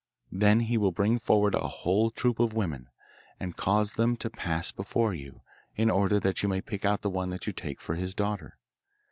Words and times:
Then 0.31 0.61
he 0.61 0.79
will 0.79 0.91
bring 0.91 1.19
forward 1.19 1.53
a 1.53 1.67
whole 1.67 2.09
troop 2.09 2.39
of 2.39 2.55
women, 2.55 2.89
and 3.39 3.55
cause 3.55 3.93
them 3.93 4.17
to 4.17 4.31
pass 4.31 4.71
before 4.71 5.13
you, 5.13 5.41
in 5.75 5.91
order 5.91 6.19
that 6.21 6.41
you 6.41 6.49
may 6.49 6.59
pick 6.59 6.83
out 6.83 7.01
the 7.03 7.09
one 7.11 7.29
that 7.29 7.45
you 7.45 7.53
take 7.53 7.79
for 7.79 7.93
his 7.93 8.15
daughter. 8.15 8.57